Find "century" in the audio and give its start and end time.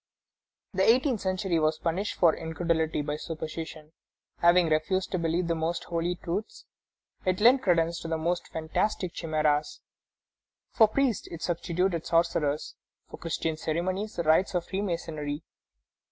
1.21-1.59